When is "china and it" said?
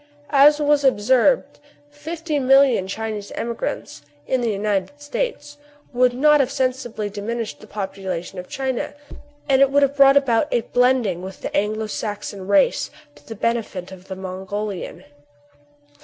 8.49-9.69